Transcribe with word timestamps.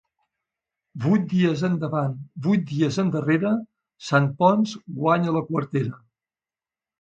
Vuit 1.01 1.27
dies 1.33 1.59
endavant, 1.67 2.15
vuit 2.45 2.63
dies 2.71 2.97
endarrere, 3.03 3.51
Sant 4.09 4.31
Ponç 4.41 4.75
guanya 5.03 5.37
la 5.37 5.45
quartera. 5.51 6.03